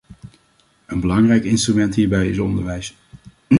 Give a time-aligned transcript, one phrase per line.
[0.85, 2.95] Een belangrijk instrument hierbij is onderwijs.